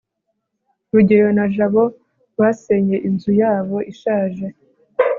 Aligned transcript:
rugeyo 0.93 1.29
na 1.37 1.45
jabo 1.55 1.83
basenye 2.39 2.97
inzu 3.07 3.31
yabo 3.41 3.77
ishaje 3.91 4.45